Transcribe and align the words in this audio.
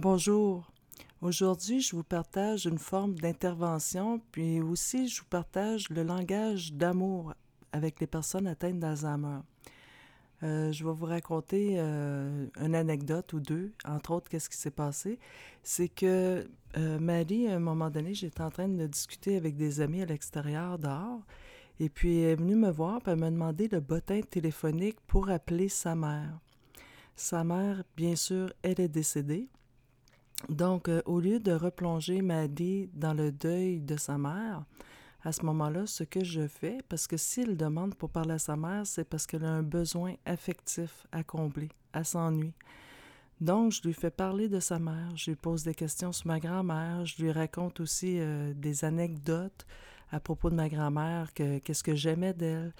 Bonjour. 0.00 0.70
Aujourd'hui, 1.22 1.80
je 1.80 1.96
vous 1.96 2.04
partage 2.04 2.66
une 2.66 2.78
forme 2.78 3.16
d'intervention, 3.16 4.20
puis 4.30 4.60
aussi 4.60 5.08
je 5.08 5.22
vous 5.22 5.26
partage 5.28 5.90
le 5.90 6.04
langage 6.04 6.72
d'amour 6.72 7.34
avec 7.72 7.98
les 7.98 8.06
personnes 8.06 8.46
atteintes 8.46 8.78
d'Alzheimer. 8.78 9.40
Euh, 10.44 10.70
je 10.70 10.84
vais 10.84 10.92
vous 10.92 11.04
raconter 11.04 11.78
euh, 11.78 12.46
une 12.60 12.76
anecdote 12.76 13.32
ou 13.32 13.40
deux, 13.40 13.72
entre 13.84 14.12
autres, 14.12 14.30
qu'est-ce 14.30 14.48
qui 14.48 14.56
s'est 14.56 14.70
passé. 14.70 15.18
C'est 15.64 15.88
que 15.88 16.48
euh, 16.76 17.00
Marie, 17.00 17.48
à 17.48 17.56
un 17.56 17.58
moment 17.58 17.90
donné, 17.90 18.14
j'étais 18.14 18.42
en 18.42 18.50
train 18.50 18.68
de 18.68 18.86
discuter 18.86 19.36
avec 19.36 19.56
des 19.56 19.80
amis 19.80 20.02
à 20.02 20.06
l'extérieur, 20.06 20.78
dehors, 20.78 21.22
et 21.80 21.88
puis 21.88 22.20
elle 22.20 22.30
est 22.30 22.36
venue 22.36 22.54
me 22.54 22.70
voir, 22.70 23.00
puis 23.02 23.10
elle 23.10 23.18
m'a 23.18 23.32
demandé 23.32 23.66
le 23.66 23.80
bottin 23.80 24.20
téléphonique 24.20 25.00
pour 25.08 25.28
appeler 25.28 25.68
sa 25.68 25.96
mère. 25.96 26.38
Sa 27.16 27.42
mère, 27.42 27.82
bien 27.96 28.14
sûr, 28.14 28.52
elle 28.62 28.78
est 28.78 28.86
décédée. 28.86 29.48
Donc, 30.48 30.88
euh, 30.88 31.02
au 31.04 31.20
lieu 31.20 31.40
de 31.40 31.52
replonger 31.52 32.22
Maddie 32.22 32.88
dans 32.94 33.12
le 33.12 33.32
deuil 33.32 33.80
de 33.80 33.96
sa 33.96 34.18
mère, 34.18 34.64
à 35.24 35.32
ce 35.32 35.44
moment-là, 35.44 35.86
ce 35.86 36.04
que 36.04 36.24
je 36.24 36.46
fais, 36.46 36.78
parce 36.88 37.06
que 37.06 37.16
s'il 37.16 37.56
demande 37.56 37.94
pour 37.94 38.10
parler 38.10 38.34
à 38.34 38.38
sa 38.38 38.56
mère, 38.56 38.86
c'est 38.86 39.04
parce 39.04 39.26
qu'elle 39.26 39.44
a 39.44 39.50
un 39.50 39.62
besoin 39.62 40.14
affectif 40.24 41.06
à 41.12 41.24
combler, 41.24 41.68
à 41.92 42.04
s'ennuie. 42.04 42.54
Donc, 43.40 43.72
je 43.72 43.82
lui 43.82 43.94
fais 43.94 44.10
parler 44.10 44.48
de 44.48 44.58
sa 44.58 44.78
mère, 44.78 45.16
je 45.16 45.30
lui 45.30 45.36
pose 45.36 45.62
des 45.62 45.74
questions 45.74 46.12
sur 46.12 46.26
ma 46.26 46.40
grand-mère, 46.40 47.04
je 47.04 47.22
lui 47.22 47.30
raconte 47.30 47.80
aussi 47.80 48.18
euh, 48.18 48.52
des 48.54 48.84
anecdotes 48.84 49.66
à 50.10 50.20
propos 50.20 50.50
de 50.50 50.54
ma 50.54 50.68
grand-mère, 50.68 51.32
qu'est-ce 51.34 51.82
que 51.82 51.94
j'aimais 51.94 52.32
d'elle. 52.32 52.72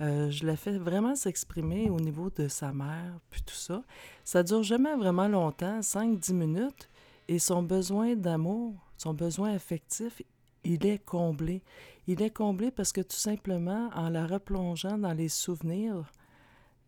Euh, 0.00 0.30
je 0.30 0.44
la 0.44 0.56
fais 0.56 0.76
vraiment 0.76 1.14
s'exprimer 1.14 1.88
au 1.88 2.00
niveau 2.00 2.30
de 2.30 2.48
sa 2.48 2.72
mère, 2.72 3.18
puis 3.30 3.42
tout 3.42 3.54
ça. 3.54 3.82
Ça 4.24 4.42
dure 4.42 4.62
jamais 4.62 4.94
vraiment 4.96 5.28
longtemps, 5.28 5.80
5-10 5.80 6.32
minutes, 6.34 6.90
et 7.28 7.38
son 7.38 7.62
besoin 7.62 8.14
d'amour, 8.16 8.74
son 8.96 9.14
besoin 9.14 9.54
affectif, 9.54 10.22
il 10.64 10.86
est 10.86 11.04
comblé. 11.04 11.62
Il 12.06 12.22
est 12.22 12.30
comblé 12.30 12.70
parce 12.70 12.92
que 12.92 13.00
tout 13.00 13.16
simplement, 13.16 13.90
en 13.94 14.08
la 14.08 14.26
replongeant 14.26 14.98
dans 14.98 15.12
les 15.12 15.28
souvenirs, 15.28 16.12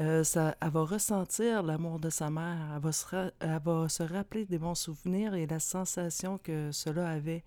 euh, 0.00 0.24
ça, 0.24 0.56
elle 0.60 0.70
va 0.70 0.84
ressentir 0.84 1.62
l'amour 1.62 1.98
de 2.00 2.08
sa 2.08 2.30
mère, 2.30 2.56
elle 2.74 2.80
va, 2.80 2.92
se 3.88 4.02
elle 4.02 4.12
rappeler 4.12 4.46
des 4.46 4.58
bons 4.58 4.74
souvenirs 4.74 5.34
et 5.34 5.46
la 5.46 5.60
sensation 5.60 6.38
que 6.38 6.70
cela 6.72 7.10
avait. 7.10 7.44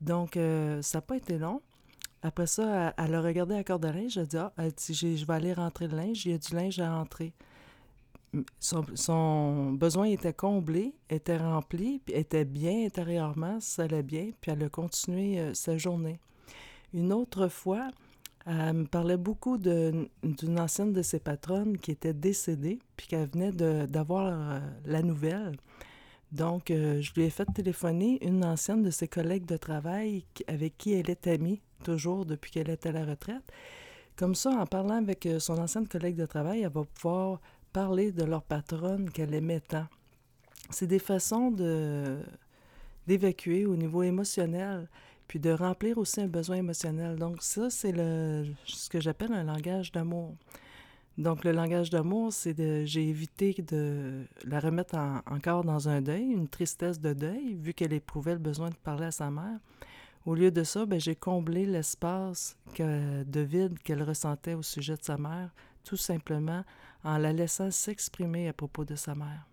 Donc, 0.00 0.36
euh, 0.36 0.82
ça 0.82 0.98
n'a 0.98 1.02
pas 1.02 1.16
été 1.16 1.38
long. 1.38 1.62
Après 2.22 2.46
ça, 2.46 2.92
elle, 2.98 3.14
a 3.14 3.22
regardé 3.22 3.54
la 3.54 3.64
corde 3.64 3.86
de 3.86 3.88
linge, 3.88 4.18
elle 4.18 4.24
a 4.24 4.26
dit, 4.26 4.36
ah, 4.36 4.68
je 4.90 5.24
vais 5.24 5.34
aller 5.34 5.54
rentrer 5.54 5.88
le 5.88 5.96
linge, 5.96 6.26
il 6.26 6.32
y 6.32 6.34
a 6.34 6.38
du 6.38 6.54
linge 6.54 6.78
à 6.78 6.94
rentrer 6.94 7.32
son, 8.58 9.72
besoin 9.72 10.06
était 10.06 10.32
comblé, 10.32 10.94
était 11.08 11.36
rempli, 11.36 12.00
était 12.08 12.44
bien 12.44 12.86
intérieurement, 12.86 13.58
ça 13.60 13.84
allait 13.84 14.02
bien, 14.02 14.30
puis 14.40 14.52
elle 14.52 14.62
a 14.64 14.68
continué 14.68 15.40
euh, 15.40 15.54
sa 15.54 15.76
journée. 15.78 16.20
Une 16.94 17.12
autre 17.12 17.48
fois, 17.48 17.90
elle 18.46 18.72
me 18.72 18.84
parlait 18.84 19.16
beaucoup 19.16 19.58
d'une 19.58 20.08
ancienne 20.58 20.92
de 20.92 21.02
ses 21.02 21.20
patronnes 21.20 21.78
qui 21.78 21.90
était 21.90 22.14
décédée, 22.14 22.78
puis 22.96 23.06
qu'elle 23.06 23.28
venait 23.28 23.52
d'avoir 23.86 24.26
euh, 24.26 24.60
la 24.86 25.02
nouvelle. 25.02 25.56
Donc, 26.32 26.70
euh, 26.70 27.00
je 27.00 27.12
lui 27.14 27.24
ai 27.24 27.30
fait 27.30 27.46
téléphoner 27.46 28.24
une 28.24 28.44
ancienne 28.44 28.82
de 28.82 28.90
ses 28.90 29.08
collègues 29.08 29.46
de 29.46 29.56
travail 29.56 30.24
avec 30.46 30.78
qui 30.78 30.92
elle 30.92 31.10
est 31.10 31.26
amie, 31.26 31.60
toujours 31.82 32.24
depuis 32.24 32.52
qu'elle 32.52 32.70
est 32.70 32.86
à 32.86 32.92
la 32.92 33.04
retraite. 33.04 33.42
Comme 34.16 34.34
ça, 34.34 34.50
en 34.50 34.66
parlant 34.66 34.96
avec 34.96 35.26
son 35.38 35.58
ancienne 35.58 35.88
collègue 35.88 36.16
de 36.16 36.26
travail, 36.26 36.60
elle 36.62 36.70
va 36.70 36.84
pouvoir 36.84 37.40
parler 37.72 38.12
de 38.12 38.24
leur 38.24 38.42
patronne 38.42 39.10
qu'elle 39.10 39.34
aimait 39.34 39.60
tant. 39.60 39.86
C'est 40.70 40.86
des 40.86 40.98
façons 40.98 41.50
de 41.50 42.18
d'évacuer 43.06 43.66
au 43.66 43.76
niveau 43.76 44.02
émotionnel, 44.02 44.88
puis 45.26 45.40
de 45.40 45.50
remplir 45.50 45.98
aussi 45.98 46.20
un 46.20 46.28
besoin 46.28 46.56
émotionnel. 46.56 47.16
Donc 47.16 47.42
ça, 47.42 47.70
c'est 47.70 47.92
le 47.92 48.46
ce 48.64 48.88
que 48.88 49.00
j'appelle 49.00 49.32
un 49.32 49.44
langage 49.44 49.90
d'amour. 49.90 50.36
Donc 51.18 51.44
le 51.44 51.52
langage 51.52 51.90
d'amour, 51.90 52.32
c'est 52.32 52.54
de 52.54 52.84
j'ai 52.84 53.08
évité 53.08 53.54
de 53.66 54.24
la 54.44 54.60
remettre 54.60 54.96
encore 55.26 55.64
dans 55.64 55.88
un 55.88 56.00
deuil, 56.00 56.22
une 56.22 56.48
tristesse 56.48 57.00
de 57.00 57.12
deuil, 57.12 57.54
vu 57.54 57.74
qu'elle 57.74 57.92
éprouvait 57.92 58.32
le 58.32 58.38
besoin 58.38 58.70
de 58.70 58.76
parler 58.76 59.06
à 59.06 59.10
sa 59.10 59.30
mère. 59.30 59.58
Au 60.26 60.34
lieu 60.34 60.50
de 60.50 60.64
ça, 60.64 60.84
ben, 60.86 61.00
j'ai 61.00 61.16
comblé 61.16 61.64
l'espace 61.66 62.56
de 62.78 63.40
vide 63.40 63.78
qu'elle 63.80 64.02
ressentait 64.02 64.54
au 64.54 64.62
sujet 64.62 64.96
de 64.96 65.02
sa 65.02 65.16
mère, 65.16 65.50
tout 65.84 65.96
simplement 65.96 66.64
en 67.04 67.18
la 67.18 67.32
laissant 67.32 67.70
s'exprimer 67.70 68.48
à 68.48 68.52
propos 68.52 68.84
de 68.84 68.96
sa 68.96 69.14
mère 69.14 69.46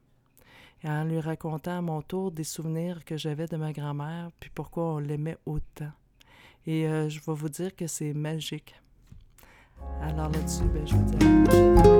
et 0.83 0.89
en 0.89 1.03
lui 1.03 1.19
racontant 1.19 1.79
à 1.79 1.81
mon 1.81 2.01
tour 2.01 2.31
des 2.31 2.43
souvenirs 2.43 3.03
que 3.03 3.17
j'avais 3.17 3.47
de 3.47 3.57
ma 3.57 3.73
grand-mère, 3.73 4.29
puis 4.39 4.51
pourquoi 4.53 4.93
on 4.93 4.99
l'aimait 4.99 5.37
autant. 5.45 5.91
Et 6.65 6.87
euh, 6.87 7.09
je 7.09 7.19
vais 7.19 7.33
vous 7.33 7.49
dire 7.49 7.75
que 7.75 7.87
c'est 7.87 8.13
magique. 8.13 8.75
Alors 10.01 10.29
là-dessus, 10.29 10.65
ben, 10.65 10.85
je 10.85 10.95
vous 10.95 11.03
dis 11.05 11.96